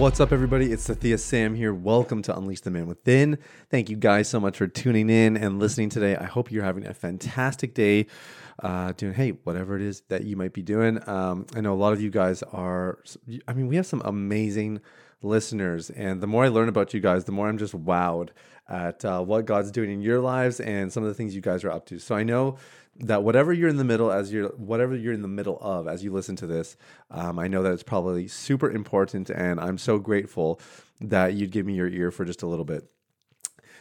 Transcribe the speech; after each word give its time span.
What's 0.00 0.18
up, 0.18 0.32
everybody? 0.32 0.72
It's 0.72 0.88
Sathiya 0.88 1.18
Sam 1.18 1.54
here. 1.54 1.74
Welcome 1.74 2.22
to 2.22 2.34
Unleash 2.34 2.62
the 2.62 2.70
Man 2.70 2.86
Within. 2.86 3.36
Thank 3.68 3.90
you 3.90 3.96
guys 3.96 4.30
so 4.30 4.40
much 4.40 4.56
for 4.56 4.66
tuning 4.66 5.10
in 5.10 5.36
and 5.36 5.58
listening 5.58 5.90
today. 5.90 6.16
I 6.16 6.24
hope 6.24 6.50
you're 6.50 6.64
having 6.64 6.86
a 6.86 6.94
fantastic 6.94 7.74
day 7.74 8.06
uh, 8.62 8.92
doing, 8.92 9.12
hey, 9.12 9.32
whatever 9.44 9.76
it 9.76 9.82
is 9.82 10.00
that 10.08 10.24
you 10.24 10.38
might 10.38 10.54
be 10.54 10.62
doing. 10.62 11.06
Um, 11.06 11.44
I 11.54 11.60
know 11.60 11.74
a 11.74 11.76
lot 11.76 11.92
of 11.92 12.00
you 12.00 12.08
guys 12.08 12.42
are, 12.44 13.00
I 13.46 13.52
mean, 13.52 13.68
we 13.68 13.76
have 13.76 13.84
some 13.84 14.00
amazing 14.02 14.80
listeners. 15.20 15.90
And 15.90 16.22
the 16.22 16.26
more 16.26 16.46
I 16.46 16.48
learn 16.48 16.70
about 16.70 16.94
you 16.94 17.00
guys, 17.00 17.24
the 17.24 17.32
more 17.32 17.46
I'm 17.46 17.58
just 17.58 17.74
wowed 17.74 18.30
at 18.70 19.04
uh, 19.04 19.20
what 19.22 19.44
God's 19.44 19.70
doing 19.70 19.90
in 19.90 20.00
your 20.00 20.20
lives 20.20 20.60
and 20.60 20.90
some 20.90 21.02
of 21.02 21.10
the 21.10 21.14
things 21.14 21.34
you 21.34 21.42
guys 21.42 21.62
are 21.62 21.70
up 21.70 21.84
to. 21.86 21.98
So 21.98 22.14
I 22.14 22.22
know 22.22 22.56
that 23.00 23.22
whatever 23.22 23.52
you're 23.52 23.68
in 23.68 23.76
the 23.76 23.84
middle 23.84 24.12
as 24.12 24.32
you're 24.32 24.48
whatever 24.50 24.94
you're 24.94 25.12
in 25.12 25.22
the 25.22 25.28
middle 25.28 25.58
of 25.60 25.88
as 25.88 26.04
you 26.04 26.12
listen 26.12 26.36
to 26.36 26.46
this 26.46 26.76
um, 27.10 27.38
i 27.38 27.48
know 27.48 27.62
that 27.62 27.72
it's 27.72 27.82
probably 27.82 28.28
super 28.28 28.70
important 28.70 29.30
and 29.30 29.58
i'm 29.58 29.78
so 29.78 29.98
grateful 29.98 30.60
that 31.00 31.34
you'd 31.34 31.50
give 31.50 31.66
me 31.66 31.74
your 31.74 31.88
ear 31.88 32.10
for 32.10 32.24
just 32.24 32.42
a 32.42 32.46
little 32.46 32.64
bit. 32.64 32.84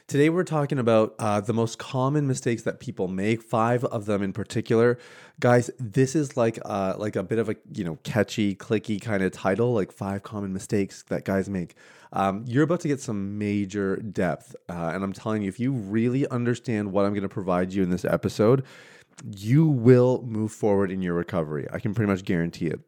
Today 0.08 0.30
we're 0.30 0.44
talking 0.44 0.80
about 0.80 1.14
uh, 1.20 1.40
the 1.40 1.54
most 1.54 1.78
common 1.78 2.26
mistakes 2.26 2.64
that 2.64 2.80
people 2.80 3.08
make 3.08 3.44
five 3.44 3.84
of 3.86 4.08
them 4.08 4.24
in 4.24 4.34
particular. 4.34 4.98
Guys 5.40 5.70
this 5.78 6.16
is 6.16 6.36
like 6.36 6.58
uh, 6.66 6.96
like 6.98 7.16
a 7.16 7.22
bit 7.22 7.38
of 7.38 7.48
a 7.48 7.56
you 7.74 7.84
know 7.84 8.00
catchy 8.04 8.56
clicky 8.56 9.00
kind 9.00 9.22
of 9.22 9.32
title 9.32 9.74
like 9.74 9.92
five 9.92 10.24
common 10.24 10.52
mistakes 10.52 11.04
that 11.10 11.26
guys 11.26 11.48
make. 11.48 11.76
Um, 12.12 12.44
you're 12.48 12.64
about 12.64 12.80
to 12.80 12.88
get 12.88 13.00
some 13.00 13.38
major 13.38 13.98
depth 13.98 14.56
uh, 14.68 14.92
and 14.96 15.04
i'm 15.04 15.14
telling 15.14 15.44
you 15.44 15.48
if 15.48 15.60
you 15.60 15.72
really 15.72 16.28
understand 16.30 16.92
what 16.92 17.06
i'm 17.06 17.12
going 17.12 17.22
to 17.22 17.30
provide 17.30 17.72
you 17.72 17.84
in 17.84 17.92
this 17.92 18.04
episode 18.04 18.66
you 19.24 19.68
will 19.68 20.24
move 20.24 20.52
forward 20.52 20.92
in 20.92 21.02
your 21.02 21.14
recovery. 21.14 21.68
I 21.72 21.80
can 21.80 21.94
pretty 21.94 22.12
much 22.12 22.24
guarantee 22.24 22.68
it. 22.68 22.80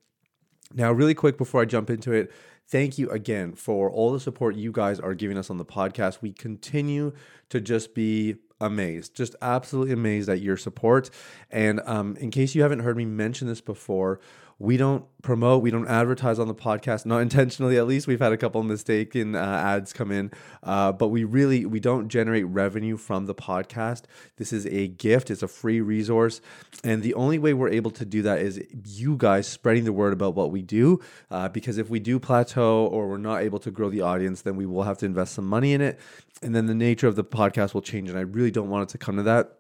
Now, 0.74 0.92
really 0.92 1.14
quick 1.14 1.38
before 1.38 1.62
I 1.62 1.66
jump 1.66 1.90
into 1.90 2.14
it, 2.14 2.32
thank 2.68 2.98
you 2.98 3.10
again 3.10 3.54
for 3.54 3.90
all 3.90 4.14
the 4.14 4.20
support 4.20 4.56
you 4.56 4.72
guys 4.72 5.00
are 5.00 5.14
giving 5.14 5.38
us 5.38 5.50
on 5.50 5.58
the 5.58 5.66
podcast. 5.66 6.22
We 6.22 6.32
continue 6.32 7.14
to 7.50 7.60
just 7.60 7.94
be 7.94 8.38
amazed, 8.62 9.16
just 9.16 9.36
absolutely 9.42 9.94
amazed 9.94 10.30
at 10.30 10.40
your 10.40 10.56
support. 10.56 11.10
And 11.50 11.82
um, 11.86 12.16
in 12.18 12.32
case 12.32 12.56
you 12.56 12.62
haven't 12.62 12.80
heard 12.80 12.96
me 12.96 13.06
mention 13.06 13.48
this 13.48 13.62
before, 13.62 14.22
we 14.62 14.78
don't 14.78 15.04
promote, 15.24 15.64
we 15.64 15.72
don't 15.72 15.88
advertise 15.88 16.38
on 16.38 16.48
the 16.48 16.54
podcast, 16.54 17.04
not 17.04 17.18
intentionally 17.22 17.78
at 17.78 17.88
least. 17.88 18.06
We've 18.06 18.20
had 18.20 18.32
a 18.32 18.38
couple 18.38 18.62
mistaken 18.62 19.36
uh, 19.36 19.40
ads 19.40 19.92
come 19.92 20.12
in, 20.12 20.30
uh, 20.62 20.92
but 20.92 21.08
we 21.08 21.24
really 21.24 21.66
we 21.66 21.80
don't 21.80 22.10
generate 22.10 22.46
revenue 22.46 22.96
from 22.96 23.26
the 23.26 23.34
podcast. 23.34 24.04
This 24.38 24.54
is 24.54 24.68
a 24.68 24.88
gift; 24.88 25.32
it's 25.32 25.42
a 25.42 25.48
free 25.48 25.82
resource, 25.82 26.42
and 26.84 27.02
the 27.02 27.16
only 27.16 27.40
way 27.40 27.56
we're 27.56 27.70
able 27.70 27.90
to 27.92 28.06
do 28.06 28.22
that 28.22 28.40
is 28.40 28.62
you 28.86 29.18
guys 29.18 29.48
spreading 29.48 29.84
the 29.84 29.94
word 29.94 30.14
about 30.14 30.36
what 30.36 30.52
we 30.52 30.62
do. 30.62 31.00
Uh, 31.32 31.50
because 31.50 31.80
if 31.80 31.90
we 31.90 32.00
do 32.00 32.20
plateau 32.20 32.86
or 32.86 33.08
we're 33.08 33.18
not 33.18 33.42
able 33.42 33.60
to 33.60 33.72
grow 33.72 33.90
the 33.90 34.02
audience, 34.02 34.44
then 34.44 34.56
we 34.56 34.68
will 34.68 34.84
have 34.84 34.98
to 35.00 35.08
invest 35.08 35.34
some 35.34 35.48
money 35.48 35.74
in 35.74 35.82
it, 35.82 36.00
and 36.44 36.54
then 36.54 36.68
the 36.68 36.76
nature 36.76 37.08
of 37.08 37.16
the 37.16 37.24
podcast 37.24 37.74
will 37.74 37.82
change. 37.82 38.10
And 38.10 38.18
I 38.18 38.22
really 38.22 38.52
don't 38.52 38.70
want 38.70 38.90
it 38.90 38.92
to 38.92 39.00
come 39.00 39.18
to 39.18 39.24
that 39.24 39.58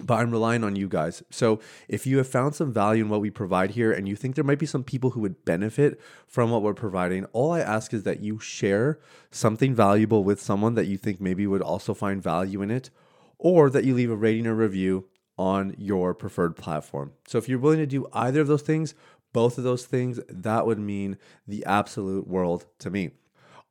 but 0.00 0.14
I'm 0.14 0.30
relying 0.30 0.62
on 0.62 0.76
you 0.76 0.88
guys. 0.88 1.22
So 1.30 1.58
if 1.88 2.06
you 2.06 2.18
have 2.18 2.28
found 2.28 2.54
some 2.54 2.72
value 2.72 3.04
in 3.04 3.08
what 3.08 3.20
we 3.22 3.30
provide 3.30 3.70
here 3.70 3.90
and 3.90 4.06
you 4.06 4.14
think 4.14 4.34
there 4.34 4.44
might 4.44 4.58
be 4.58 4.66
some 4.66 4.84
people 4.84 5.10
who 5.10 5.20
would 5.20 5.44
benefit 5.44 5.98
from 6.26 6.50
what 6.50 6.62
we're 6.62 6.74
providing, 6.74 7.24
all 7.26 7.52
I 7.52 7.60
ask 7.60 7.94
is 7.94 8.02
that 8.02 8.20
you 8.20 8.38
share 8.38 8.98
something 9.30 9.74
valuable 9.74 10.22
with 10.22 10.40
someone 10.40 10.74
that 10.74 10.86
you 10.86 10.98
think 10.98 11.20
maybe 11.20 11.46
would 11.46 11.62
also 11.62 11.94
find 11.94 12.22
value 12.22 12.60
in 12.60 12.70
it, 12.70 12.90
or 13.38 13.70
that 13.70 13.84
you 13.84 13.94
leave 13.94 14.10
a 14.10 14.16
rating 14.16 14.46
or 14.46 14.54
review 14.54 15.08
on 15.38 15.74
your 15.78 16.14
preferred 16.14 16.56
platform. 16.56 17.12
So 17.26 17.38
if 17.38 17.48
you're 17.48 17.58
willing 17.58 17.78
to 17.78 17.86
do 17.86 18.06
either 18.12 18.40
of 18.40 18.48
those 18.48 18.62
things, 18.62 18.94
both 19.32 19.58
of 19.58 19.64
those 19.64 19.84
things, 19.84 20.20
that 20.28 20.66
would 20.66 20.78
mean 20.78 21.18
the 21.46 21.64
absolute 21.66 22.26
world 22.26 22.66
to 22.78 22.90
me. 22.90 23.10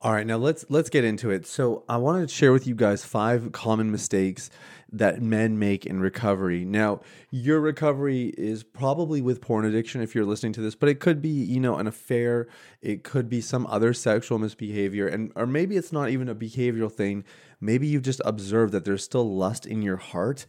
All 0.02 0.12
right, 0.12 0.26
now 0.26 0.36
let's 0.36 0.66
let's 0.68 0.90
get 0.90 1.04
into 1.04 1.30
it. 1.30 1.46
So 1.46 1.82
I 1.88 1.96
want 1.96 2.28
to 2.28 2.32
share 2.32 2.52
with 2.52 2.66
you 2.66 2.74
guys 2.74 3.02
five 3.02 3.50
common 3.52 3.90
mistakes 3.90 4.50
that 4.92 5.22
men 5.22 5.58
make 5.58 5.86
in 5.86 6.00
recovery. 6.00 6.66
Now, 6.66 7.00
your 7.30 7.60
recovery 7.60 8.34
is 8.36 8.62
probably 8.62 9.22
with 9.22 9.40
porn 9.40 9.64
addiction 9.64 10.02
if 10.02 10.14
you're 10.14 10.26
listening 10.26 10.52
to 10.52 10.60
this, 10.60 10.74
but 10.74 10.90
it 10.90 11.00
could 11.00 11.22
be, 11.22 11.30
you 11.30 11.60
know, 11.60 11.76
an 11.76 11.86
affair, 11.86 12.46
it 12.82 13.04
could 13.04 13.30
be 13.30 13.40
some 13.40 13.66
other 13.68 13.94
sexual 13.94 14.38
misbehavior, 14.38 15.08
and 15.08 15.32
or 15.34 15.46
maybe 15.46 15.78
it's 15.78 15.92
not 15.92 16.10
even 16.10 16.28
a 16.28 16.34
behavioral 16.34 16.92
thing. 16.92 17.24
Maybe 17.58 17.86
you've 17.86 18.02
just 18.02 18.20
observed 18.26 18.74
that 18.74 18.84
there's 18.84 19.02
still 19.02 19.34
lust 19.34 19.64
in 19.64 19.80
your 19.80 19.96
heart 19.96 20.46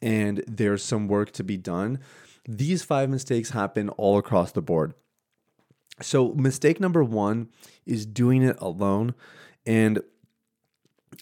and 0.00 0.44
there's 0.46 0.84
some 0.84 1.08
work 1.08 1.32
to 1.32 1.42
be 1.42 1.56
done. 1.56 1.98
These 2.48 2.84
five 2.84 3.10
mistakes 3.10 3.50
happen 3.50 3.88
all 3.88 4.18
across 4.18 4.52
the 4.52 4.62
board. 4.62 4.94
So, 6.00 6.32
mistake 6.32 6.80
number 6.80 7.04
one 7.04 7.48
is 7.86 8.04
doing 8.04 8.42
it 8.42 8.56
alone. 8.60 9.14
And 9.64 10.02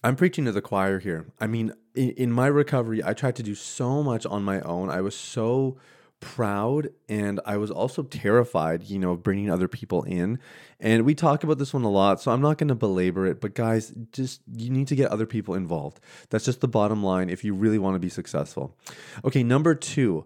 I'm 0.03 0.17
preaching 0.17 0.45
to 0.47 0.53
the 0.53 0.63
choir 0.63 0.99
here. 0.99 1.27
I 1.39 1.47
mean, 1.47 1.75
in, 1.95 2.11
in, 2.11 2.33
my 2.33 2.47
recovery, 2.47 3.05
I 3.05 3.13
tried 3.13 3.37
to 3.37 3.43
do 3.43 3.55
so 3.55 4.03
much 4.03 4.25
on 4.27 4.43
my 4.43 4.61
own. 4.63 4.91
I 4.91 5.01
was 5.01 5.15
so 5.15 5.79
proud 6.21 6.89
and 7.09 7.41
I 7.45 7.57
was 7.57 7.71
also 7.71 8.05
terrified, 8.05 8.85
you 8.85 8.99
know, 8.99 9.13
of 9.13 9.23
bringing 9.23 9.51
other 9.51 9.69
people 9.69 10.05
in. 10.05 10.39
And 10.81 11.05
we 11.05 11.15
talk 11.15 11.45
about 11.45 11.59
this 11.59 11.75
one 11.75 11.83
a 11.83 11.91
lot, 11.91 12.21
so 12.21 12.31
I'm 12.31 12.41
not 12.41 12.59
going 12.59 12.69
to 12.69 12.75
belabor 12.75 13.27
it. 13.27 13.41
But 13.41 13.55
guys, 13.55 13.93
just 14.13 14.41
you 14.55 14.71
need 14.71 14.89
to 14.89 14.97
get 14.97 15.11
other 15.11 15.27
people 15.27 15.55
involved. 15.55 16.01
That's 16.31 16.45
just 16.45 16.61
the 16.61 16.69
bottom 16.69 17.03
line 17.03 17.29
if 17.29 17.45
you 17.45 17.55
really 17.55 17.79
want 17.79 17.97
to 17.97 18.01
be 18.01 18.09
successful. 18.09 18.77
Okay, 19.25 19.43
number 19.43 19.75
two. 19.75 20.25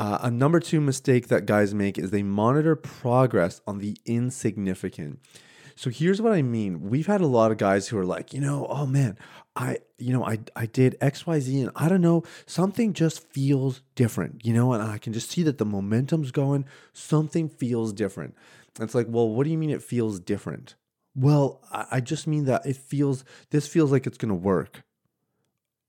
Uh, 0.00 0.18
a 0.22 0.30
number 0.30 0.58
two 0.58 0.80
mistake 0.80 1.28
that 1.28 1.44
guys 1.44 1.74
make 1.74 1.98
is 1.98 2.10
they 2.10 2.22
monitor 2.22 2.74
progress 2.74 3.60
on 3.66 3.80
the 3.80 3.94
insignificant. 4.06 5.20
So 5.76 5.90
here's 5.90 6.22
what 6.22 6.32
I 6.32 6.40
mean. 6.40 6.88
We've 6.88 7.06
had 7.06 7.20
a 7.20 7.26
lot 7.26 7.50
of 7.50 7.58
guys 7.58 7.88
who 7.88 7.98
are 7.98 8.06
like, 8.06 8.32
you 8.32 8.40
know, 8.40 8.66
oh 8.70 8.86
man, 8.86 9.18
I, 9.54 9.80
you 9.98 10.14
know, 10.14 10.24
I, 10.24 10.38
I 10.56 10.64
did 10.64 10.96
X, 11.02 11.26
Y, 11.26 11.38
Z, 11.40 11.60
and 11.60 11.70
I 11.76 11.90
don't 11.90 12.00
know, 12.00 12.22
something 12.46 12.94
just 12.94 13.28
feels 13.28 13.82
different, 13.94 14.42
you 14.42 14.54
know, 14.54 14.72
and 14.72 14.82
I 14.82 14.96
can 14.96 15.12
just 15.12 15.30
see 15.30 15.42
that 15.42 15.58
the 15.58 15.66
momentum's 15.66 16.30
going. 16.30 16.64
Something 16.94 17.50
feels 17.50 17.92
different. 17.92 18.34
It's 18.80 18.94
like, 18.94 19.06
well, 19.06 19.28
what 19.28 19.44
do 19.44 19.50
you 19.50 19.58
mean 19.58 19.68
it 19.68 19.82
feels 19.82 20.18
different? 20.18 20.76
Well, 21.14 21.60
I, 21.70 21.86
I 21.90 22.00
just 22.00 22.26
mean 22.26 22.46
that 22.46 22.64
it 22.64 22.76
feels, 22.76 23.22
this 23.50 23.68
feels 23.68 23.92
like 23.92 24.06
it's 24.06 24.16
going 24.16 24.30
to 24.30 24.34
work 24.34 24.82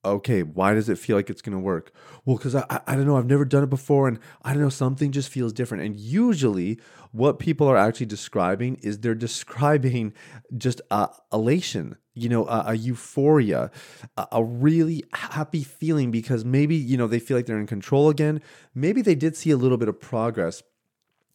okay, 0.03 0.43
why 0.43 0.73
does 0.73 0.89
it 0.89 0.97
feel 0.97 1.15
like 1.15 1.29
it's 1.29 1.41
going 1.41 1.57
to 1.57 1.59
work? 1.59 1.91
Well, 2.25 2.37
because 2.37 2.55
I, 2.55 2.65
I, 2.69 2.79
I, 2.87 2.95
don't 2.95 3.05
know, 3.05 3.17
I've 3.17 3.25
never 3.25 3.45
done 3.45 3.63
it 3.63 3.69
before, 3.69 4.07
and 4.07 4.19
I 4.43 4.53
don't 4.53 4.61
know, 4.61 4.69
something 4.69 5.11
just 5.11 5.29
feels 5.29 5.53
different. 5.53 5.83
And 5.83 5.99
usually, 5.99 6.79
what 7.11 7.39
people 7.39 7.67
are 7.67 7.77
actually 7.77 8.07
describing 8.07 8.77
is 8.81 8.99
they're 8.99 9.15
describing 9.15 10.13
just 10.57 10.81
uh, 10.89 11.07
elation, 11.31 11.97
you 12.13 12.29
know, 12.29 12.47
a, 12.47 12.63
a 12.67 12.73
euphoria, 12.75 13.71
a, 14.17 14.27
a 14.31 14.43
really 14.43 15.03
happy 15.13 15.63
feeling 15.63 16.11
because 16.11 16.43
maybe, 16.43 16.75
you 16.75 16.97
know, 16.97 17.07
they 17.07 17.19
feel 17.19 17.37
like 17.37 17.45
they're 17.45 17.59
in 17.59 17.67
control 17.67 18.09
again. 18.09 18.41
Maybe 18.73 19.01
they 19.01 19.15
did 19.15 19.35
see 19.35 19.51
a 19.51 19.57
little 19.57 19.77
bit 19.77 19.87
of 19.87 19.99
progress 19.99 20.63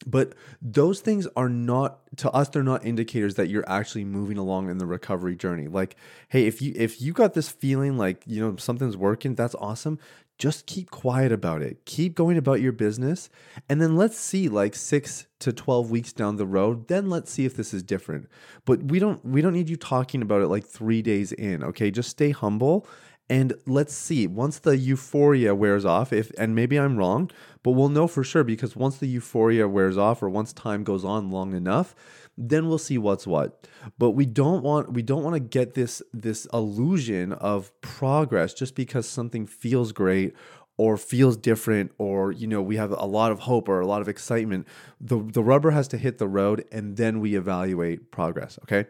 but 0.05 0.33
those 0.61 0.99
things 0.99 1.27
are 1.35 1.49
not 1.49 1.99
to 2.17 2.31
us 2.31 2.49
they're 2.49 2.63
not 2.63 2.85
indicators 2.85 3.35
that 3.35 3.47
you're 3.47 3.67
actually 3.67 4.05
moving 4.05 4.37
along 4.37 4.69
in 4.69 4.77
the 4.77 4.85
recovery 4.85 5.35
journey. 5.35 5.67
Like 5.67 5.95
hey 6.29 6.45
if 6.45 6.61
you 6.61 6.73
if 6.75 7.01
you 7.01 7.13
got 7.13 7.33
this 7.33 7.49
feeling 7.49 7.97
like 7.97 8.23
you 8.25 8.41
know 8.41 8.55
something's 8.57 8.97
working 8.97 9.35
that's 9.35 9.55
awesome. 9.55 9.99
Just 10.37 10.67
keep 10.67 10.91
quiet 10.91 11.31
about 11.31 11.63
it. 11.63 11.83
Keep 11.85 12.13
going 12.13 12.37
about 12.37 12.61
your 12.61 12.71
business. 12.71 13.27
And 13.67 13.81
then 13.81 13.95
let's 13.95 14.19
see 14.19 14.49
like 14.49 14.75
6 14.75 15.25
to 15.39 15.51
12 15.51 15.89
weeks 15.89 16.13
down 16.13 16.35
the 16.35 16.45
road 16.45 16.87
then 16.87 17.09
let's 17.09 17.31
see 17.31 17.45
if 17.45 17.55
this 17.55 17.73
is 17.73 17.83
different. 17.83 18.29
But 18.65 18.83
we 18.83 18.99
don't 18.99 19.23
we 19.25 19.41
don't 19.41 19.53
need 19.53 19.69
you 19.69 19.77
talking 19.77 20.21
about 20.21 20.41
it 20.41 20.47
like 20.47 20.65
3 20.65 21.01
days 21.01 21.31
in 21.31 21.63
okay? 21.63 21.91
Just 21.91 22.09
stay 22.09 22.31
humble 22.31 22.87
and 23.29 23.53
let's 23.65 23.93
see 23.93 24.25
once 24.27 24.59
the 24.59 24.77
euphoria 24.77 25.53
wears 25.53 25.85
off 25.85 26.13
if 26.13 26.31
and 26.37 26.55
maybe 26.55 26.77
i'm 26.77 26.97
wrong 26.97 27.29
but 27.63 27.71
we'll 27.71 27.89
know 27.89 28.07
for 28.07 28.23
sure 28.23 28.43
because 28.43 28.75
once 28.75 28.97
the 28.97 29.07
euphoria 29.07 29.67
wears 29.67 29.97
off 29.97 30.23
or 30.23 30.29
once 30.29 30.53
time 30.53 30.83
goes 30.83 31.03
on 31.03 31.29
long 31.29 31.53
enough 31.53 31.93
then 32.37 32.67
we'll 32.67 32.77
see 32.77 32.97
what's 32.97 33.25
what. 33.25 33.67
But 33.97 34.11
we 34.11 34.25
don't 34.25 34.63
want 34.63 34.93
we 34.93 35.01
don't 35.01 35.23
want 35.23 35.33
to 35.33 35.39
get 35.39 35.73
this 35.73 36.01
this 36.13 36.45
illusion 36.53 37.33
of 37.33 37.71
progress 37.81 38.53
just 38.53 38.75
because 38.75 39.09
something 39.09 39.47
feels 39.47 39.91
great 39.91 40.35
or 40.77 40.95
feels 40.95 41.35
different 41.35 41.91
or 41.97 42.31
you 42.31 42.47
know 42.47 42.61
we 42.61 42.77
have 42.77 42.91
a 42.91 43.05
lot 43.05 43.31
of 43.31 43.39
hope 43.39 43.67
or 43.67 43.79
a 43.79 43.87
lot 43.87 44.01
of 44.01 44.07
excitement 44.07 44.67
the, 45.01 45.17
the 45.17 45.43
rubber 45.43 45.71
has 45.71 45.87
to 45.87 45.97
hit 45.97 46.17
the 46.17 46.27
road 46.27 46.63
and 46.71 46.97
then 46.97 47.19
we 47.19 47.35
evaluate 47.35 48.11
progress 48.11 48.57
okay 48.63 48.85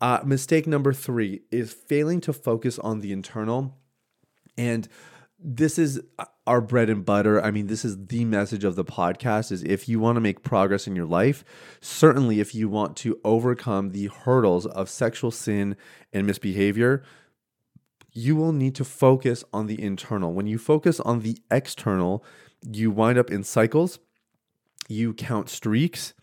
uh, 0.00 0.20
mistake 0.24 0.66
number 0.66 0.92
three 0.92 1.42
is 1.50 1.72
failing 1.72 2.20
to 2.20 2.32
focus 2.32 2.78
on 2.78 3.00
the 3.00 3.12
internal 3.12 3.76
and 4.56 4.88
this 5.42 5.78
is 5.78 6.00
our 6.46 6.60
bread 6.60 6.90
and 6.90 7.04
butter. 7.04 7.42
I 7.42 7.50
mean, 7.50 7.66
this 7.66 7.84
is 7.84 8.06
the 8.06 8.24
message 8.24 8.62
of 8.62 8.76
the 8.76 8.84
podcast 8.84 9.50
is 9.50 9.62
if 9.62 9.88
you 9.88 9.98
want 9.98 10.16
to 10.16 10.20
make 10.20 10.42
progress 10.42 10.86
in 10.86 10.94
your 10.94 11.06
life, 11.06 11.44
certainly 11.80 12.40
if 12.40 12.54
you 12.54 12.68
want 12.68 12.96
to 12.98 13.18
overcome 13.24 13.90
the 13.90 14.08
hurdles 14.08 14.66
of 14.66 14.90
sexual 14.90 15.30
sin 15.30 15.76
and 16.12 16.26
misbehavior, 16.26 17.02
you 18.12 18.36
will 18.36 18.52
need 18.52 18.74
to 18.76 18.84
focus 18.84 19.44
on 19.52 19.66
the 19.66 19.80
internal. 19.80 20.32
When 20.32 20.46
you 20.46 20.58
focus 20.58 21.00
on 21.00 21.20
the 21.20 21.38
external, 21.50 22.24
you 22.62 22.90
wind 22.90 23.18
up 23.18 23.30
in 23.30 23.44
cycles, 23.44 23.98
you 24.88 25.14
count 25.14 25.48
streaks. 25.48 26.14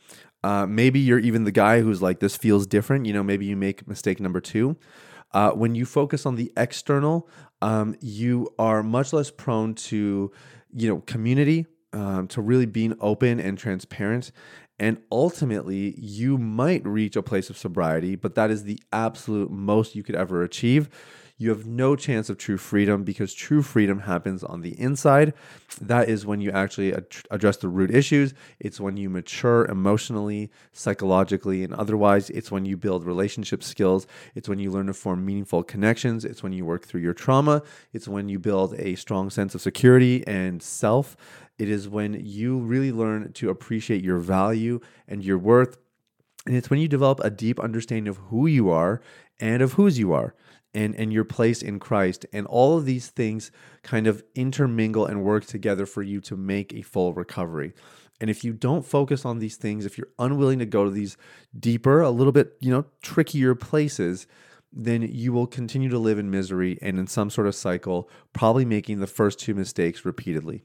Uh, 0.43 0.65
maybe 0.65 0.99
you're 0.99 1.19
even 1.19 1.43
the 1.43 1.51
guy 1.51 1.81
who's 1.81 2.01
like, 2.01 2.19
this 2.19 2.37
feels 2.37 2.67
different. 2.67 3.05
You 3.05 3.13
know, 3.13 3.23
maybe 3.23 3.45
you 3.45 3.55
make 3.55 3.87
mistake 3.87 4.19
number 4.19 4.39
two. 4.39 4.77
Uh, 5.33 5.51
when 5.51 5.75
you 5.75 5.85
focus 5.85 6.25
on 6.25 6.35
the 6.35 6.51
external, 6.55 7.27
um, 7.61 7.95
you 7.99 8.49
are 8.57 8.83
much 8.83 9.13
less 9.13 9.31
prone 9.31 9.73
to, 9.73 10.31
you 10.73 10.87
know, 10.87 11.01
community, 11.01 11.65
um, 11.93 12.27
to 12.27 12.41
really 12.41 12.65
being 12.65 12.95
open 12.99 13.39
and 13.39 13.57
transparent. 13.57 14.31
And 14.79 14.99
ultimately, 15.11 15.95
you 15.97 16.37
might 16.37 16.85
reach 16.85 17.15
a 17.15 17.23
place 17.23 17.49
of 17.49 17.57
sobriety, 17.57 18.15
but 18.15 18.35
that 18.35 18.51
is 18.51 18.63
the 18.63 18.79
absolute 18.93 19.49
most 19.49 19.95
you 19.95 20.03
could 20.03 20.15
ever 20.15 20.43
achieve 20.43 20.89
you 21.39 21.49
have 21.51 21.67
no 21.67 21.95
chance 21.95 22.29
of 22.29 22.37
true 22.39 22.57
freedom 22.57 23.03
because 23.03 23.31
true 23.31 23.61
freedom 23.61 23.99
happens 23.99 24.43
on 24.43 24.61
the 24.61 24.79
inside. 24.79 25.33
That 25.79 26.09
is 26.09 26.25
when 26.25 26.41
you 26.41 26.49
actually 26.49 26.93
ad- 26.95 27.05
address 27.29 27.57
the 27.57 27.67
root 27.67 27.91
issues. 27.93 28.33
It's 28.59 28.79
when 28.79 28.97
you 28.97 29.07
mature 29.07 29.65
emotionally, 29.65 30.49
psychologically, 30.73 31.63
and 31.63 31.75
otherwise. 31.75 32.31
It's 32.31 32.51
when 32.51 32.65
you 32.65 32.75
build 32.75 33.05
relationship 33.05 33.63
skills. 33.63 34.07
It's 34.33 34.49
when 34.49 34.57
you 34.57 34.71
learn 34.71 34.87
to 34.87 34.95
form 34.95 35.23
meaningful 35.23 35.61
connections. 35.61 36.25
It's 36.25 36.41
when 36.41 36.53
you 36.53 36.65
work 36.65 36.85
through 36.85 37.01
your 37.01 37.13
trauma. 37.13 37.61
It's 37.93 38.07
when 38.07 38.29
you 38.29 38.39
build 38.39 38.73
a 38.79 38.95
strong 38.95 39.29
sense 39.29 39.53
of 39.53 39.61
security 39.61 40.25
and 40.25 40.63
self. 40.63 41.15
It 41.59 41.69
is 41.69 41.87
when 41.87 42.19
you 42.25 42.57
really 42.57 42.91
learn 42.91 43.31
to 43.33 43.51
appreciate 43.51 44.03
your 44.03 44.17
value 44.17 44.79
and 45.07 45.23
your 45.23 45.37
worth. 45.37 45.77
And 46.47 46.55
it's 46.55 46.71
when 46.71 46.79
you 46.79 46.87
develop 46.87 47.19
a 47.19 47.29
deep 47.29 47.59
understanding 47.59 48.07
of 48.07 48.17
who 48.29 48.47
you 48.47 48.71
are 48.71 49.01
and 49.39 49.61
of 49.61 49.73
whose 49.73 49.99
you 49.99 50.13
are 50.13 50.33
and, 50.77 50.95
and 50.95 51.11
your 51.11 51.23
place 51.23 51.63
in 51.63 51.79
Christ. 51.79 52.27
And 52.31 52.45
all 52.45 52.77
of 52.77 52.85
these 52.85 53.07
things 53.07 53.51
kind 53.81 54.05
of 54.05 54.23
intermingle 54.35 55.07
and 55.07 55.23
work 55.23 55.45
together 55.45 55.87
for 55.87 56.03
you 56.03 56.21
to 56.21 56.37
make 56.37 56.71
a 56.71 56.83
full 56.83 57.13
recovery. 57.13 57.73
And 58.21 58.29
if 58.29 58.43
you 58.43 58.53
don't 58.53 58.85
focus 58.85 59.25
on 59.25 59.39
these 59.39 59.57
things, 59.57 59.85
if 59.85 59.97
you're 59.97 60.09
unwilling 60.19 60.59
to 60.59 60.65
go 60.67 60.85
to 60.85 60.91
these 60.91 61.17
deeper, 61.59 62.01
a 62.01 62.11
little 62.11 62.31
bit, 62.31 62.57
you 62.59 62.69
know, 62.69 62.85
trickier 63.01 63.55
places, 63.55 64.27
then 64.71 65.01
you 65.01 65.33
will 65.33 65.47
continue 65.47 65.89
to 65.89 65.97
live 65.97 66.19
in 66.19 66.29
misery 66.29 66.77
and 66.81 66.99
in 66.99 67.07
some 67.07 67.31
sort 67.31 67.47
of 67.47 67.55
cycle, 67.55 68.07
probably 68.33 68.65
making 68.65 68.99
the 68.99 69.07
first 69.07 69.39
two 69.39 69.55
mistakes 69.55 70.05
repeatedly. 70.05 70.61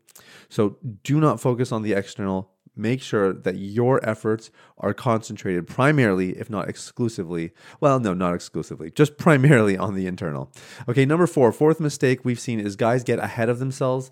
So 0.51 0.77
do 1.05 1.21
not 1.21 1.41
focus 1.41 1.73
on 1.73 1.83
the 1.83 1.95
external, 1.95 2.52
make 2.75 3.03
sure 3.03 3.33
that 3.33 3.57
your 3.57 4.07
efforts 4.09 4.51
are 4.79 4.95
concentrated 4.95 5.67
primarily, 5.67 6.31
if 6.39 6.49
not 6.49 6.69
exclusively, 6.69 7.53
well, 7.81 8.01
no, 8.01 8.15
not 8.15 8.35
exclusively, 8.35 8.91
just 8.91 9.17
primarily 9.19 9.77
on 9.77 9.95
the 9.95 10.07
internal. 10.07 10.53
Okay, 10.89 11.05
number 11.05 11.27
four, 11.27 11.53
fourth 11.53 11.81
mistake 11.81 12.25
we've 12.25 12.41
seen 12.41 12.61
is 12.61 12.77
guys 12.77 13.05
get 13.05 13.19
ahead 13.19 13.49
of 13.49 13.59
themselves. 13.59 14.11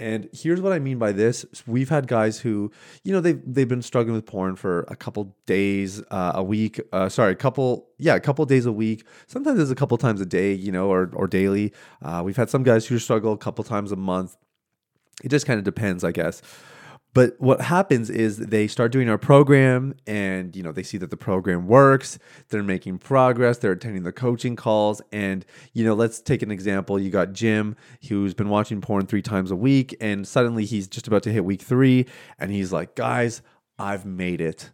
And 0.00 0.28
here's 0.32 0.60
what 0.60 0.72
I 0.72 0.78
mean 0.78 0.98
by 0.98 1.12
this: 1.12 1.44
we've 1.66 1.90
had 1.90 2.08
guys 2.08 2.40
who, 2.40 2.72
you 3.04 3.12
know, 3.12 3.20
they've 3.20 3.40
they've 3.46 3.68
been 3.68 3.82
struggling 3.82 4.16
with 4.16 4.26
porn 4.26 4.56
for 4.56 4.80
a 4.88 4.96
couple 4.96 5.36
days, 5.46 6.02
uh, 6.10 6.32
a 6.34 6.42
week. 6.42 6.80
Uh, 6.92 7.08
sorry, 7.08 7.32
a 7.32 7.36
couple, 7.36 7.88
yeah, 7.98 8.14
a 8.14 8.20
couple 8.20 8.44
days 8.46 8.66
a 8.66 8.72
week. 8.72 9.06
Sometimes 9.26 9.60
it's 9.60 9.70
a 9.70 9.76
couple 9.76 9.96
times 9.98 10.20
a 10.20 10.26
day, 10.26 10.54
you 10.54 10.72
know, 10.72 10.88
or 10.88 11.10
or 11.12 11.28
daily. 11.28 11.72
Uh, 12.00 12.22
we've 12.24 12.36
had 12.36 12.50
some 12.50 12.62
guys 12.62 12.86
who 12.86 12.98
struggle 12.98 13.32
a 13.32 13.38
couple 13.38 13.62
times 13.62 13.92
a 13.92 13.96
month. 13.96 14.36
It 15.22 15.28
just 15.28 15.46
kind 15.46 15.58
of 15.58 15.64
depends, 15.64 16.02
I 16.02 16.10
guess. 16.10 16.42
But 17.14 17.34
what 17.38 17.60
happens 17.60 18.08
is 18.08 18.38
they 18.38 18.66
start 18.66 18.90
doing 18.90 19.08
our 19.08 19.18
program 19.18 19.94
and 20.06 20.56
you 20.56 20.62
know 20.62 20.72
they 20.72 20.82
see 20.82 20.98
that 20.98 21.10
the 21.10 21.16
program 21.16 21.66
works, 21.66 22.18
they're 22.48 22.62
making 22.62 22.98
progress, 22.98 23.58
they're 23.58 23.72
attending 23.72 24.02
the 24.02 24.12
coaching 24.12 24.56
calls 24.56 25.02
and 25.12 25.44
you 25.74 25.84
know 25.84 25.94
let's 25.94 26.20
take 26.20 26.42
an 26.42 26.50
example, 26.50 26.98
you 26.98 27.10
got 27.10 27.32
Jim 27.32 27.76
who's 28.08 28.34
been 28.34 28.48
watching 28.48 28.80
porn 28.80 29.06
3 29.06 29.20
times 29.22 29.50
a 29.50 29.56
week 29.56 29.94
and 30.00 30.26
suddenly 30.26 30.64
he's 30.64 30.88
just 30.88 31.06
about 31.06 31.22
to 31.24 31.32
hit 31.32 31.44
week 31.44 31.62
3 31.62 32.06
and 32.38 32.50
he's 32.50 32.72
like, 32.72 32.94
"Guys, 32.94 33.42
I've 33.78 34.06
made 34.06 34.40
it. 34.40 34.70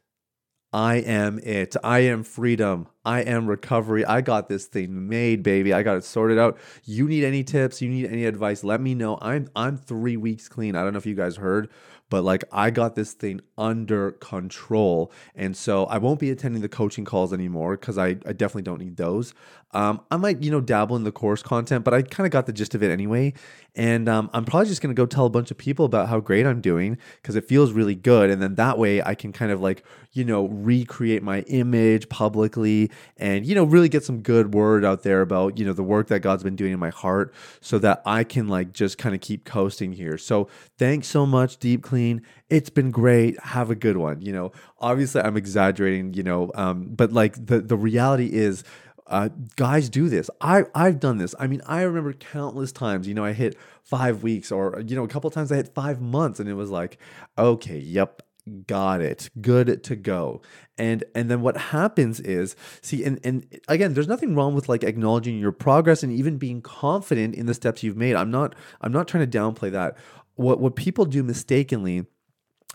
I 0.73 0.97
am 0.97 1.39
it. 1.39 1.77
I 1.83 2.01
am 2.01 2.23
freedom. 2.23 2.89
I 3.05 3.21
am 3.21 3.47
recovery. 3.47 4.05
I 4.05 4.21
got 4.21 4.51
this 4.51 4.67
thing 4.67 5.09
made, 5.09 5.43
baby. 5.43 5.73
I 5.73 5.83
got 5.83 5.97
it 5.97 6.05
sorted 6.05 6.39
out. 6.39 6.59
You 6.85 7.09
need 7.09 7.25
any 7.25 7.43
tips? 7.43 7.81
You 7.81 7.89
need 7.89 8.07
any 8.07 8.27
advice? 8.27 8.63
Let 8.63 8.83
me 8.83 8.95
know. 8.95 9.19
I'm 9.23 9.49
I'm 9.57 9.79
3 9.79 10.19
weeks 10.19 10.47
clean. 10.47 10.77
I 10.77 10.83
don't 10.83 10.93
know 10.93 10.99
if 10.99 11.07
you 11.07 11.15
guys 11.15 11.37
heard, 11.37 11.71
but 12.11 12.23
like 12.23 12.45
I 12.53 12.71
got 12.71 12.95
this 12.97 13.15
thing 13.15 13.41
under 13.57 14.13
control. 14.13 15.11
And 15.35 15.57
so 15.57 15.85
I 15.87 15.97
won't 15.97 16.21
be 16.21 16.31
attending 16.31 16.61
the 16.61 16.69
coaching 16.69 17.07
calls 17.07 17.33
anymore 17.33 17.77
because 17.77 17.97
I, 17.97 18.09
I 18.27 18.33
definitely 18.33 18.63
don't 18.63 18.81
need 18.81 18.99
those. 18.99 19.33
Um, 19.73 20.01
I 20.11 20.17
might, 20.17 20.43
you 20.43 20.51
know, 20.51 20.63
dabble 20.63 20.97
in 20.97 21.05
the 21.05 21.13
course 21.13 21.43
content, 21.43 21.85
but 21.85 21.93
I 21.93 22.01
kind 22.01 22.27
of 22.27 22.31
got 22.31 22.47
the 22.47 22.55
gist 22.55 22.75
of 22.75 22.83
it 22.83 22.91
anyway. 22.91 23.35
And 23.75 24.09
um, 24.09 24.31
I'm 24.33 24.47
probably 24.47 24.69
just 24.69 24.81
going 24.81 24.95
to 24.95 24.99
go 24.99 25.05
tell 25.05 25.27
a 25.27 25.31
bunch 25.31 25.51
of 25.51 25.59
people 25.59 25.85
about 25.85 26.09
how 26.09 26.21
great 26.21 26.47
I'm 26.47 26.63
doing 26.63 26.97
because 27.21 27.37
it 27.37 27.47
feels 27.47 27.73
really 27.73 27.95
good. 27.95 28.31
And 28.31 28.41
then 28.41 28.55
that 28.55 28.79
way 28.79 29.03
I 29.03 29.15
can 29.15 29.31
kind 29.33 29.53
of 29.53 29.61
like, 29.61 29.85
you 30.13 30.25
know, 30.25 30.43
recreate 30.65 31.23
my 31.23 31.41
image 31.43 32.09
publicly 32.09 32.91
and, 33.17 33.47
you 33.47 33.55
know, 33.55 33.65
really 33.65 33.89
get 33.89 34.05
some 34.05 34.21
good 34.21 34.55
word 34.55 34.85
out 34.85 35.03
there 35.03 35.21
about, 35.21 35.59
you 35.59 35.65
know, 35.65 35.73
the 35.73 35.83
work 35.83 36.09
that 36.09 36.21
God's 36.21 36.43
been 36.43 36.57
doing 36.57 36.73
in 36.73 36.79
my 36.79 36.91
heart 36.91 37.33
so 37.61 37.79
that 37.79 38.03
I 38.05 38.25
can 38.25 38.49
like 38.49 38.73
just 38.73 38.99
kind 38.99 39.15
of 39.15 39.21
keep 39.21 39.45
coasting 39.45 39.93
here. 39.93 40.19
So 40.19 40.49
thanks 40.79 41.09
so 41.09 41.27
much, 41.27 41.59
Deep 41.59 41.83
Clean. 41.83 42.23
It's 42.49 42.71
been 42.71 42.91
great. 42.91 43.39
Have 43.41 43.71
a 43.71 43.75
good 43.75 43.97
one. 43.97 44.21
You 44.21 44.33
know, 44.33 44.53
obviously 44.81 45.21
I'm 45.21 45.37
exaggerating, 45.37 46.15
you 46.15 46.23
know, 46.23 46.51
um, 46.55 46.89
but 46.91 47.13
like 47.13 47.47
the, 47.47 47.61
the 47.61 47.77
reality 47.77 48.33
is, 48.33 48.65
uh, 49.09 49.31
guys 49.57 49.89
do 49.89 50.09
this. 50.09 50.29
I 50.41 50.65
I've 50.75 51.01
done 51.01 51.17
this. 51.17 51.35
I 51.39 51.47
mean, 51.47 51.63
I 51.67 51.83
remember 51.83 52.13
countless 52.13 52.73
times. 52.73 53.09
You 53.09 53.15
know, 53.15 53.25
I 53.25 53.33
hit 53.33 53.57
five 53.83 54.23
weeks, 54.23 54.53
or 54.53 54.83
you 54.87 54.95
know, 54.95 55.05
a 55.05 55.09
couple 55.09 55.31
times 55.31 55.51
I 55.51 55.57
hit 55.57 55.75
five 55.75 56.01
months, 56.01 56.41
and 56.41 56.49
it 56.49 56.55
was 56.55 56.71
like, 56.71 56.99
okay, 57.39 57.79
yep, 57.79 58.23
got 58.67 59.01
it, 59.01 59.31
good 59.41 59.83
to 59.85 59.97
go. 59.97 60.43
And 60.77 61.05
and 61.15 61.31
then 61.31 61.41
what 61.41 61.57
happens 61.57 62.21
is, 62.21 62.57
see, 62.81 63.05
and 63.05 63.21
and 63.25 63.47
again, 63.69 63.95
there's 63.95 64.09
nothing 64.09 64.35
wrong 64.35 64.55
with 64.55 64.69
like 64.69 64.85
acknowledging 64.85 65.39
your 65.39 65.53
progress 65.53 66.03
and 66.03 66.13
even 66.13 66.39
being 66.39 66.63
confident 66.63 67.35
in 67.35 67.47
the 67.47 67.55
steps 67.55 67.83
you've 67.83 67.97
made. 67.97 68.15
I'm 68.15 68.31
not 68.31 68.55
I'm 68.81 68.93
not 68.93 69.09
trying 69.09 69.29
to 69.29 69.39
downplay 69.39 69.71
that. 69.73 69.97
What 70.35 70.61
what 70.61 70.77
people 70.77 71.05
do 71.05 71.23
mistakenly 71.23 72.07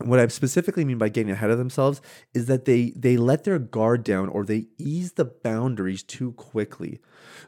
what 0.01 0.19
I 0.19 0.27
specifically 0.27 0.85
mean 0.85 0.97
by 0.97 1.09
getting 1.09 1.31
ahead 1.31 1.51
of 1.51 1.59
themselves 1.59 2.01
is 2.33 2.47
that 2.47 2.65
they 2.65 2.93
they 2.95 3.15
let 3.15 3.43
their 3.43 3.59
guard 3.59 4.03
down 4.03 4.27
or 4.27 4.43
they 4.43 4.65
ease 4.79 5.13
the 5.13 5.25
boundaries 5.25 6.01
too 6.01 6.31
quickly. 6.33 6.99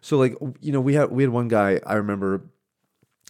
So 0.02 0.18
like 0.18 0.36
you 0.62 0.72
know 0.72 0.82
we 0.82 0.94
had 0.94 1.12
we 1.12 1.24
had 1.24 1.32
one 1.32 1.48
guy 1.48 1.80
I 1.86 1.96
remember 1.96 2.46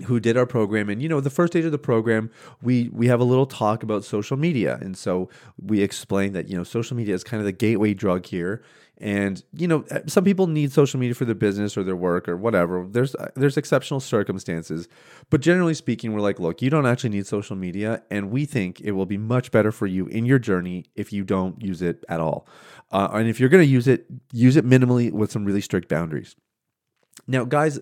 who 0.04 0.20
did 0.20 0.36
our 0.38 0.46
program. 0.46 0.90
And 0.90 1.02
you 1.02 1.08
know 1.08 1.22
the 1.22 1.30
first 1.30 1.54
stage 1.54 1.66
of 1.66 1.72
the 1.72 1.78
program 1.78 2.30
we 2.62 2.90
we 2.92 3.08
have 3.08 3.20
a 3.20 3.24
little 3.24 3.46
talk 3.46 3.84
about 3.84 4.04
social 4.04 4.38
media. 4.38 4.78
And 4.82 4.98
so 4.98 5.30
we 5.62 5.82
explain 5.82 6.34
that 6.34 6.50
you 6.50 6.58
know 6.58 6.64
social 6.64 6.98
media 6.98 7.16
is 7.16 7.24
kind 7.24 7.40
of 7.40 7.46
the 7.46 7.52
gateway 7.52 7.94
drug 7.94 8.26
here. 8.26 8.62
And 8.98 9.44
you 9.54 9.68
know 9.68 9.86
eh, 9.92 10.02
some 10.08 10.24
people 10.24 10.48
need 10.48 10.72
social 10.72 11.00
media 11.00 11.16
for 11.16 11.26
their 11.26 11.36
business 11.36 11.78
or 11.78 11.84
their 11.84 11.96
work 11.96 12.28
or 12.28 12.36
whatever. 12.36 12.86
There's 12.90 13.16
uh, 13.16 13.30
there's 13.36 13.56
exceptional 13.56 14.02
circumstances. 14.02 14.90
But 15.30 15.42
generally 15.42 15.74
speaking 15.74 16.12
we're 16.14 16.22
like 16.22 16.40
look 16.40 16.62
you 16.62 16.70
don't 16.70 16.86
actually 16.86 17.12
need 17.12 17.26
social 17.26 17.56
media. 17.56 18.04
And 18.12 18.32
we 18.32 18.46
think 18.46 18.82
it 18.82 18.92
will 18.92 19.06
be 19.06 19.18
much 19.18 19.52
better 19.52 19.72
for 19.72 19.88
you 19.88 20.08
in 20.08 20.26
your 20.26 20.40
journey 20.40 20.86
if 20.96 21.14
you 21.14 21.24
don't 21.24 21.62
use 21.62 21.82
it 21.82 22.04
at 22.10 22.20
all. 22.20 22.48
Uh, 22.92 23.10
and 23.14 23.30
if 23.30 23.40
you're 23.40 23.50
going 23.50 23.64
to 23.64 23.72
use 23.72 23.88
it 23.88 24.08
use 24.34 24.58
it 24.58 24.66
minimally 24.66 25.12
with 25.12 25.32
some 25.32 25.46
really 25.46 25.62
strict 25.62 25.88
boundaries 25.88 26.36
now, 27.28 27.44
guys, 27.44 27.80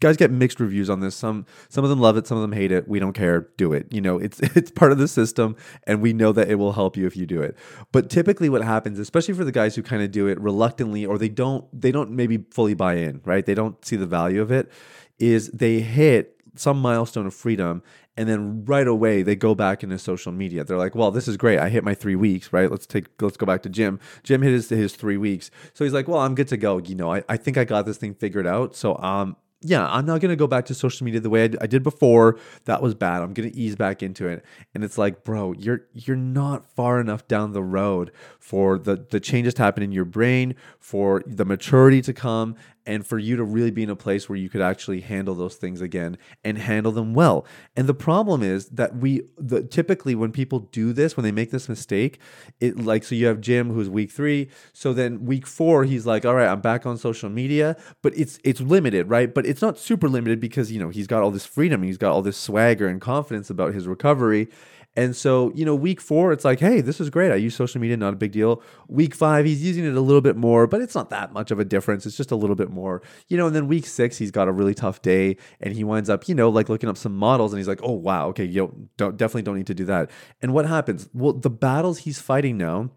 guys 0.00 0.16
get 0.16 0.30
mixed 0.30 0.58
reviews 0.58 0.88
on 0.88 1.00
this. 1.00 1.14
Some 1.14 1.44
some 1.68 1.84
of 1.84 1.90
them 1.90 2.00
love 2.00 2.16
it, 2.16 2.26
some 2.26 2.38
of 2.38 2.42
them 2.42 2.52
hate 2.52 2.72
it. 2.72 2.88
We 2.88 2.98
don't 2.98 3.12
care. 3.12 3.48
Do 3.58 3.72
it. 3.72 3.86
You 3.90 4.00
know, 4.00 4.18
it's 4.18 4.40
it's 4.56 4.70
part 4.70 4.92
of 4.92 4.98
the 4.98 5.08
system, 5.08 5.56
and 5.86 6.00
we 6.00 6.12
know 6.12 6.32
that 6.32 6.50
it 6.50 6.54
will 6.54 6.72
help 6.72 6.96
you 6.96 7.06
if 7.06 7.16
you 7.16 7.26
do 7.26 7.42
it. 7.42 7.56
But 7.92 8.08
typically, 8.08 8.48
what 8.48 8.62
happens, 8.62 8.98
especially 8.98 9.34
for 9.34 9.44
the 9.44 9.52
guys 9.52 9.76
who 9.76 9.82
kind 9.82 10.02
of 10.02 10.10
do 10.10 10.26
it 10.26 10.40
reluctantly, 10.40 11.04
or 11.04 11.18
they 11.18 11.28
don't 11.28 11.64
they 11.78 11.92
don't 11.92 12.10
maybe 12.10 12.44
fully 12.50 12.74
buy 12.74 12.94
in, 12.94 13.20
right? 13.24 13.44
They 13.44 13.54
don't 13.54 13.82
see 13.84 13.96
the 13.96 14.06
value 14.06 14.40
of 14.40 14.50
it. 14.50 14.70
Is 15.18 15.50
they 15.50 15.80
hit 15.80 16.31
some 16.54 16.80
milestone 16.80 17.26
of 17.26 17.34
freedom 17.34 17.82
and 18.16 18.28
then 18.28 18.64
right 18.64 18.86
away 18.86 19.22
they 19.22 19.34
go 19.34 19.54
back 19.54 19.82
into 19.82 19.98
social 19.98 20.32
media. 20.32 20.64
They're 20.64 20.78
like 20.78 20.94
well 20.94 21.10
this 21.10 21.28
is 21.28 21.36
great. 21.36 21.58
I 21.58 21.68
hit 21.68 21.84
my 21.84 21.94
three 21.94 22.16
weeks 22.16 22.52
right? 22.52 22.70
Let's 22.70 22.86
take 22.86 23.06
let's 23.20 23.36
go 23.36 23.46
back 23.46 23.62
to 23.62 23.68
jim 23.68 24.00
jim 24.22 24.42
hit 24.42 24.52
his, 24.52 24.68
his 24.68 24.94
three 24.94 25.16
weeks. 25.16 25.50
So 25.74 25.84
he's 25.84 25.92
like 25.92 26.08
well 26.08 26.20
i'm 26.20 26.34
good 26.34 26.48
to 26.48 26.56
go. 26.56 26.78
You 26.78 26.94
know 26.94 27.12
i, 27.12 27.22
I 27.28 27.36
think 27.36 27.56
i 27.56 27.64
got 27.64 27.86
this 27.86 27.98
thing 27.98 28.14
figured 28.14 28.46
out. 28.46 28.74
So 28.76 28.96
um 28.98 29.36
yeah, 29.64 29.86
I'm 29.88 30.04
not 30.04 30.20
going 30.20 30.30
to 30.30 30.36
go 30.36 30.46
back 30.46 30.66
to 30.66 30.74
social 30.74 31.04
media 31.04 31.20
the 31.20 31.30
way 31.30 31.44
I, 31.44 31.50
I 31.62 31.66
did 31.66 31.82
before. 31.82 32.38
That 32.64 32.82
was 32.82 32.94
bad. 32.94 33.22
I'm 33.22 33.32
going 33.32 33.50
to 33.50 33.56
ease 33.56 33.76
back 33.76 34.02
into 34.02 34.26
it. 34.26 34.44
And 34.74 34.82
it's 34.82 34.98
like, 34.98 35.24
bro, 35.24 35.52
you're 35.52 35.82
you're 35.92 36.16
not 36.16 36.66
far 36.66 37.00
enough 37.00 37.26
down 37.28 37.52
the 37.52 37.62
road 37.62 38.10
for 38.40 38.78
the 38.78 39.06
the 39.08 39.20
changes 39.20 39.54
to 39.54 39.62
happen 39.62 39.82
in 39.82 39.92
your 39.92 40.04
brain, 40.04 40.54
for 40.80 41.22
the 41.26 41.44
maturity 41.44 42.02
to 42.02 42.12
come, 42.12 42.56
and 42.86 43.06
for 43.06 43.18
you 43.18 43.36
to 43.36 43.44
really 43.44 43.70
be 43.70 43.82
in 43.82 43.90
a 43.90 43.96
place 43.96 44.28
where 44.28 44.36
you 44.36 44.48
could 44.48 44.60
actually 44.60 45.00
handle 45.00 45.34
those 45.34 45.56
things 45.56 45.80
again 45.80 46.18
and 46.44 46.58
handle 46.58 46.92
them 46.92 47.14
well. 47.14 47.46
And 47.76 47.86
the 47.86 47.94
problem 47.94 48.42
is 48.42 48.66
that 48.70 48.96
we 48.96 49.22
the, 49.38 49.62
typically 49.62 50.14
when 50.14 50.32
people 50.32 50.60
do 50.60 50.92
this, 50.92 51.16
when 51.16 51.24
they 51.24 51.32
make 51.32 51.50
this 51.50 51.68
mistake, 51.68 52.18
it 52.60 52.78
like 52.78 53.04
so 53.04 53.14
you 53.14 53.26
have 53.26 53.40
Jim 53.40 53.70
who's 53.70 53.88
week 53.88 54.10
3, 54.10 54.48
so 54.72 54.92
then 54.92 55.24
week 55.24 55.46
4 55.46 55.84
he's 55.84 56.06
like, 56.06 56.24
"All 56.24 56.34
right, 56.34 56.48
I'm 56.48 56.60
back 56.60 56.86
on 56.86 56.96
social 56.96 57.30
media," 57.30 57.76
but 58.02 58.16
it's 58.16 58.38
it's 58.44 58.60
limited, 58.60 59.08
right? 59.08 59.32
But 59.32 59.46
it's 59.46 59.62
not 59.62 59.78
super 59.78 60.08
limited 60.08 60.40
because, 60.40 60.72
you 60.72 60.80
know, 60.80 60.88
he's 60.88 61.06
got 61.06 61.22
all 61.22 61.30
this 61.30 61.46
freedom, 61.46 61.82
he's 61.82 61.98
got 61.98 62.12
all 62.12 62.22
this 62.22 62.36
swagger 62.36 62.88
and 62.88 63.00
confidence 63.00 63.50
about 63.50 63.74
his 63.74 63.86
recovery 63.86 64.48
and 64.94 65.16
so, 65.16 65.50
you 65.54 65.64
know, 65.64 65.74
week 65.74 66.02
four, 66.02 66.32
it's 66.32 66.44
like, 66.44 66.60
hey, 66.60 66.82
this 66.82 67.00
is 67.00 67.08
great. 67.08 67.32
I 67.32 67.36
use 67.36 67.54
social 67.54 67.80
media, 67.80 67.96
not 67.96 68.12
a 68.12 68.16
big 68.16 68.32
deal. 68.32 68.62
Week 68.88 69.14
five, 69.14 69.46
he's 69.46 69.64
using 69.64 69.86
it 69.86 69.94
a 69.94 70.00
little 70.00 70.20
bit 70.20 70.36
more, 70.36 70.66
but 70.66 70.82
it's 70.82 70.94
not 70.94 71.08
that 71.10 71.32
much 71.32 71.50
of 71.50 71.58
a 71.58 71.64
difference. 71.64 72.04
It's 72.04 72.16
just 72.16 72.30
a 72.30 72.36
little 72.36 72.56
bit 72.56 72.68
more, 72.68 73.00
you 73.28 73.38
know. 73.38 73.46
And 73.46 73.56
then 73.56 73.68
week 73.68 73.86
six, 73.86 74.18
he's 74.18 74.30
got 74.30 74.48
a 74.48 74.52
really 74.52 74.74
tough 74.74 75.00
day 75.00 75.38
and 75.60 75.72
he 75.72 75.82
winds 75.82 76.10
up, 76.10 76.28
you 76.28 76.34
know, 76.34 76.50
like 76.50 76.68
looking 76.68 76.90
up 76.90 76.98
some 76.98 77.16
models 77.16 77.54
and 77.54 77.58
he's 77.58 77.68
like, 77.68 77.80
oh, 77.82 77.92
wow, 77.92 78.28
okay, 78.28 78.44
you 78.44 78.88
don't, 78.98 79.16
definitely 79.16 79.42
don't 79.42 79.56
need 79.56 79.66
to 79.68 79.74
do 79.74 79.86
that. 79.86 80.10
And 80.42 80.52
what 80.52 80.66
happens? 80.66 81.08
Well, 81.14 81.32
the 81.32 81.50
battles 81.50 82.00
he's 82.00 82.20
fighting 82.20 82.58
now 82.58 82.90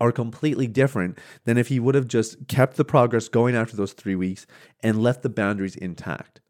are 0.00 0.12
completely 0.12 0.66
different 0.66 1.18
than 1.44 1.56
if 1.56 1.68
he 1.68 1.80
would 1.80 1.94
have 1.94 2.08
just 2.08 2.46
kept 2.46 2.76
the 2.76 2.84
progress 2.84 3.28
going 3.28 3.56
after 3.56 3.74
those 3.74 3.94
three 3.94 4.16
weeks 4.16 4.46
and 4.82 5.02
left 5.02 5.22
the 5.22 5.30
boundaries 5.30 5.76
intact. 5.76 6.41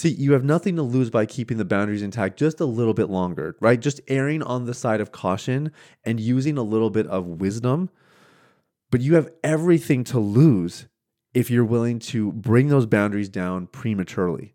See, 0.00 0.14
you 0.14 0.32
have 0.32 0.44
nothing 0.44 0.76
to 0.76 0.82
lose 0.82 1.10
by 1.10 1.26
keeping 1.26 1.58
the 1.58 1.64
boundaries 1.66 2.00
intact 2.00 2.38
just 2.38 2.58
a 2.58 2.64
little 2.64 2.94
bit 2.94 3.10
longer, 3.10 3.54
right? 3.60 3.78
Just 3.78 4.00
erring 4.08 4.42
on 4.42 4.64
the 4.64 4.72
side 4.72 4.98
of 4.98 5.12
caution 5.12 5.72
and 6.04 6.18
using 6.18 6.56
a 6.56 6.62
little 6.62 6.88
bit 6.88 7.06
of 7.08 7.26
wisdom. 7.26 7.90
But 8.90 9.02
you 9.02 9.16
have 9.16 9.30
everything 9.44 10.04
to 10.04 10.18
lose 10.18 10.86
if 11.34 11.50
you're 11.50 11.66
willing 11.66 11.98
to 11.98 12.32
bring 12.32 12.68
those 12.68 12.86
boundaries 12.86 13.28
down 13.28 13.66
prematurely. 13.66 14.54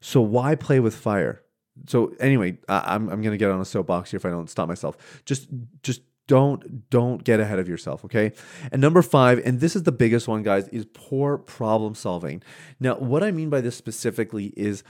So 0.00 0.20
why 0.20 0.56
play 0.56 0.80
with 0.80 0.96
fire? 0.96 1.42
So 1.86 2.12
anyway, 2.18 2.58
I, 2.68 2.96
am 2.96 3.10
I'm 3.10 3.22
gonna 3.22 3.36
get 3.36 3.52
on 3.52 3.60
a 3.60 3.64
soapbox 3.64 4.10
here 4.10 4.18
if 4.18 4.26
I 4.26 4.30
don't 4.30 4.50
stop 4.50 4.66
myself. 4.66 5.22
Just 5.24 5.50
just 5.84 6.00
don't 6.28 6.88
don't 6.90 7.24
get 7.24 7.40
ahead 7.40 7.58
of 7.58 7.68
yourself 7.68 8.04
okay? 8.04 8.32
And 8.70 8.80
number 8.80 9.02
five 9.02 9.38
and 9.44 9.60
this 9.60 9.76
is 9.76 9.82
the 9.82 9.92
biggest 9.92 10.28
one 10.28 10.42
guys 10.42 10.68
is 10.68 10.86
poor 10.92 11.38
problem 11.38 11.94
solving. 11.94 12.42
Now 12.80 12.96
what 12.96 13.22
i 13.22 13.30
mean 13.30 13.50
by 13.50 13.60
this 13.60 13.76
specifically 13.76 14.52
is 14.56 14.82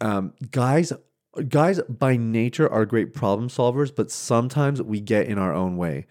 um, 0.00 0.34
guys 0.50 0.92
guys 1.48 1.80
by 1.82 2.16
nature 2.16 2.70
are 2.70 2.86
great 2.86 3.14
problem 3.14 3.48
solvers 3.48 3.94
but 3.94 4.10
sometimes 4.10 4.80
we 4.82 5.00
get 5.00 5.26
in 5.26 5.38
our 5.38 5.54
own 5.54 5.76
way. 5.76 6.06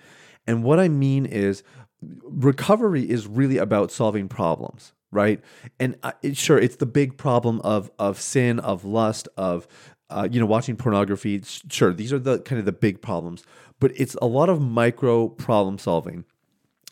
And 0.47 0.63
what 0.63 0.79
i 0.79 0.87
mean 0.87 1.25
is 1.25 1.63
recovery 2.01 3.09
is 3.09 3.27
really 3.27 3.57
about 3.57 3.91
solving 3.91 4.27
problems 4.27 4.93
right? 5.13 5.41
And 5.79 5.95
it, 6.21 6.35
sure 6.35 6.57
it's 6.57 6.77
the 6.77 6.85
big 6.85 7.17
problem 7.17 7.61
of 7.61 7.91
of 7.99 8.19
sin 8.19 8.59
of 8.59 8.83
lust 8.83 9.29
of 9.37 9.67
uh, 10.09 10.27
you 10.29 10.39
know 10.39 10.45
watching 10.45 10.75
pornography. 10.75 11.41
Sure 11.69 11.93
these 11.93 12.11
are 12.11 12.19
the 12.19 12.39
kind 12.39 12.59
of 12.59 12.65
the 12.65 12.73
big 12.73 13.01
problems 13.01 13.43
but 13.83 13.91
it's 13.97 14.15
a 14.21 14.25
lot 14.25 14.47
of 14.47 14.61
micro 14.61 15.27
problem 15.27 15.77
solving 15.77 16.23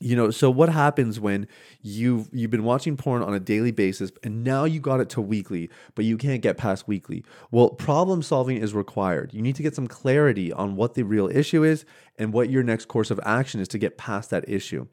you 0.02 0.16
know 0.16 0.32
so 0.32 0.50
what 0.50 0.70
happens 0.70 1.20
when 1.20 1.48
you've 1.82 2.30
you've 2.32 2.52
been 2.52 2.64
watching 2.64 2.98
porn 2.98 3.22
on 3.22 3.34
a 3.34 3.40
daily 3.40 3.72
basis 3.72 4.12
and 4.24 4.44
now 4.44 4.66
you 4.66 4.80
got 4.80 5.00
it 5.00 5.10
to 5.10 5.22
weekly 5.22 5.70
but 5.96 6.06
you 6.06 6.18
can't 6.18 6.42
get 6.42 6.58
past 6.58 6.88
weekly? 6.88 7.24
Well 7.52 7.70
problem 7.70 8.22
solving 8.22 8.58
is 8.58 8.74
required. 8.74 9.34
You 9.34 9.42
need 9.42 9.56
to 9.56 9.64
get 9.64 9.76
some 9.76 9.88
clarity 9.88 10.52
on 10.52 10.76
what 10.76 10.94
the 10.96 11.04
real 11.04 11.28
issue 11.28 11.64
is 11.64 11.86
and 12.18 12.34
what 12.34 12.50
your 12.50 12.62
next 12.62 12.88
course 12.88 13.10
of 13.10 13.20
action 13.24 13.60
is 13.60 13.68
to 13.70 13.78
get 13.78 13.98
past 13.98 14.30
that 14.30 14.48
issue. 14.48 14.86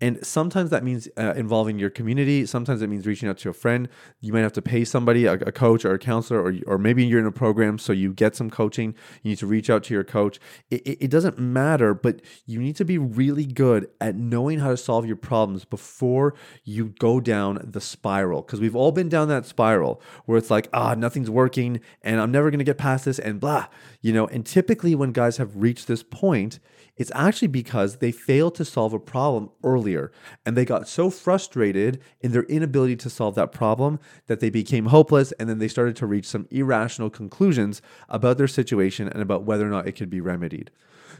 And 0.00 0.24
sometimes 0.26 0.70
that 0.70 0.82
means 0.82 1.06
uh, 1.16 1.34
involving 1.36 1.78
your 1.78 1.90
community. 1.90 2.44
Sometimes 2.44 2.82
it 2.82 2.88
means 2.88 3.06
reaching 3.06 3.28
out 3.28 3.38
to 3.38 3.50
a 3.50 3.52
friend. 3.52 3.88
You 4.20 4.32
might 4.32 4.40
have 4.40 4.52
to 4.54 4.62
pay 4.62 4.84
somebody 4.84 5.26
a, 5.26 5.34
a 5.34 5.52
coach 5.52 5.84
or 5.84 5.92
a 5.92 5.98
counselor 5.98 6.42
or, 6.42 6.54
or 6.66 6.78
maybe 6.78 7.04
you're 7.04 7.20
in 7.20 7.26
a 7.26 7.32
program 7.32 7.78
so 7.78 7.92
you 7.92 8.12
get 8.12 8.34
some 8.34 8.50
coaching. 8.50 8.94
You 9.22 9.30
need 9.30 9.38
to 9.38 9.46
reach 9.46 9.70
out 9.70 9.84
to 9.84 9.94
your 9.94 10.02
coach. 10.02 10.40
It, 10.70 10.82
it, 10.82 11.04
it 11.04 11.10
doesn't 11.10 11.38
matter 11.38 11.94
but 11.94 12.20
you 12.46 12.58
need 12.58 12.76
to 12.76 12.84
be 12.84 12.98
really 12.98 13.46
good 13.46 13.88
at 14.00 14.16
knowing 14.16 14.51
how 14.60 14.70
to 14.70 14.76
solve 14.76 15.06
your 15.06 15.16
problems 15.16 15.64
before 15.64 16.34
you 16.64 16.94
go 16.98 17.20
down 17.20 17.60
the 17.62 17.80
spiral. 17.80 18.42
Because 18.42 18.60
we've 18.60 18.76
all 18.76 18.92
been 18.92 19.08
down 19.08 19.28
that 19.28 19.46
spiral 19.46 20.00
where 20.26 20.38
it's 20.38 20.50
like, 20.50 20.68
ah, 20.72 20.94
nothing's 20.94 21.30
working 21.30 21.80
and 22.02 22.20
I'm 22.20 22.30
never 22.30 22.50
going 22.50 22.58
to 22.58 22.64
get 22.64 22.78
past 22.78 23.04
this 23.04 23.18
and 23.18 23.40
blah, 23.40 23.66
you 24.00 24.12
know. 24.12 24.26
And 24.26 24.44
typically, 24.44 24.94
when 24.94 25.12
guys 25.12 25.36
have 25.36 25.56
reached 25.56 25.86
this 25.86 26.02
point, 26.02 26.58
it's 26.96 27.12
actually 27.14 27.48
because 27.48 27.96
they 27.96 28.12
failed 28.12 28.54
to 28.56 28.64
solve 28.64 28.92
a 28.92 28.98
problem 28.98 29.50
earlier 29.64 30.12
and 30.44 30.56
they 30.56 30.64
got 30.64 30.86
so 30.86 31.08
frustrated 31.08 32.00
in 32.20 32.32
their 32.32 32.44
inability 32.44 32.96
to 32.96 33.10
solve 33.10 33.34
that 33.34 33.50
problem 33.50 33.98
that 34.26 34.40
they 34.40 34.50
became 34.50 34.86
hopeless 34.86 35.32
and 35.32 35.48
then 35.48 35.58
they 35.58 35.68
started 35.68 35.96
to 35.96 36.06
reach 36.06 36.26
some 36.26 36.46
irrational 36.50 37.08
conclusions 37.08 37.80
about 38.08 38.36
their 38.36 38.48
situation 38.48 39.08
and 39.08 39.22
about 39.22 39.44
whether 39.44 39.66
or 39.66 39.70
not 39.70 39.88
it 39.88 39.92
could 39.92 40.10
be 40.10 40.20
remedied. 40.20 40.70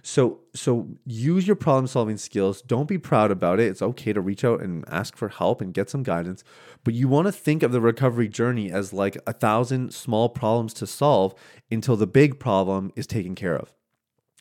So 0.02 0.40
so 0.52 0.88
use 1.06 1.46
your 1.46 1.54
problem 1.54 1.86
solving 1.86 2.16
skills. 2.16 2.60
Don't 2.60 2.88
be 2.88 2.98
proud 2.98 3.30
about 3.30 3.60
it. 3.60 3.68
It's 3.68 3.82
okay 3.82 4.12
to 4.12 4.20
reach 4.20 4.44
out 4.44 4.60
and 4.60 4.84
ask 4.88 5.16
for 5.16 5.28
help 5.28 5.60
and 5.60 5.72
get 5.72 5.88
some 5.88 6.02
guidance, 6.02 6.42
but 6.82 6.94
you 6.94 7.06
want 7.06 7.26
to 7.26 7.32
think 7.32 7.62
of 7.62 7.70
the 7.70 7.80
recovery 7.80 8.28
journey 8.28 8.70
as 8.70 8.92
like 8.92 9.16
a 9.26 9.32
thousand 9.32 9.94
small 9.94 10.28
problems 10.28 10.74
to 10.74 10.86
solve 10.88 11.34
until 11.70 11.96
the 11.96 12.08
big 12.08 12.40
problem 12.40 12.92
is 12.96 13.06
taken 13.06 13.36
care 13.36 13.56
of. 13.56 13.72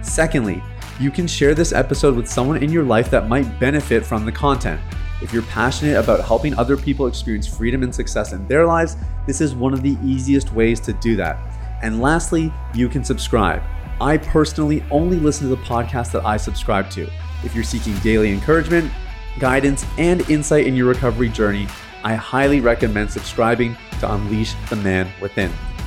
Secondly, 0.01 0.63
you 0.99 1.11
can 1.11 1.27
share 1.27 1.53
this 1.53 1.73
episode 1.73 2.15
with 2.15 2.27
someone 2.27 2.63
in 2.63 2.71
your 2.71 2.83
life 2.83 3.11
that 3.11 3.27
might 3.27 3.59
benefit 3.59 4.05
from 4.05 4.25
the 4.25 4.31
content. 4.31 4.81
If 5.21 5.33
you're 5.33 5.43
passionate 5.43 5.97
about 5.97 6.25
helping 6.25 6.57
other 6.57 6.77
people 6.77 7.07
experience 7.07 7.47
freedom 7.47 7.83
and 7.83 7.93
success 7.93 8.33
in 8.33 8.47
their 8.47 8.65
lives, 8.65 8.97
this 9.27 9.41
is 9.41 9.53
one 9.53 9.73
of 9.73 9.83
the 9.83 9.97
easiest 10.03 10.53
ways 10.53 10.79
to 10.81 10.93
do 10.93 11.15
that. 11.17 11.37
And 11.83 12.01
lastly, 12.01 12.51
you 12.73 12.89
can 12.89 13.03
subscribe. 13.03 13.61
I 14.01 14.17
personally 14.17 14.83
only 14.89 15.17
listen 15.17 15.49
to 15.49 15.55
the 15.55 15.61
podcast 15.63 16.11
that 16.13 16.25
I 16.25 16.37
subscribe 16.37 16.89
to. 16.91 17.09
If 17.43 17.53
you're 17.53 17.63
seeking 17.63 17.97
daily 17.99 18.31
encouragement, 18.31 18.91
guidance, 19.39 19.85
and 19.97 20.27
insight 20.29 20.65
in 20.65 20.75
your 20.75 20.87
recovery 20.87 21.29
journey, 21.29 21.67
I 22.03 22.15
highly 22.15 22.59
recommend 22.59 23.11
subscribing 23.11 23.75
to 23.99 24.11
Unleash 24.11 24.53
the 24.69 24.75
Man 24.77 25.11
Within. 25.21 25.51